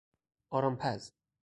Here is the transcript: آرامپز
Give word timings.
آرامپز 0.49 1.13